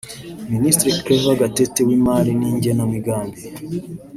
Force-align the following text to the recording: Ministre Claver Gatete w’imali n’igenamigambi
Ministre 0.53 0.89
Claver 1.05 1.37
Gatete 1.41 1.79
w’imali 1.87 2.31
n’igenamigambi 2.39 3.39